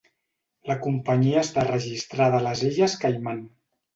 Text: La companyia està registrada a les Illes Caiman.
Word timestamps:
La 0.69 0.77
companyia 0.85 1.43
està 1.47 1.65
registrada 1.67 2.39
a 2.41 2.45
les 2.47 2.65
Illes 2.71 2.99
Caiman. 3.05 3.45